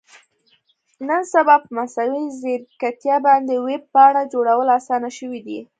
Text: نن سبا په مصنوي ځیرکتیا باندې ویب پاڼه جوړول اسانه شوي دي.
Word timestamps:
نن 1.07 1.21
سبا 1.33 1.55
په 1.63 1.69
مصنوي 1.77 2.25
ځیرکتیا 2.39 3.15
باندې 3.27 3.53
ویب 3.67 3.83
پاڼه 3.93 4.23
جوړول 4.33 4.67
اسانه 4.79 5.09
شوي 5.17 5.39
دي. 5.47 5.59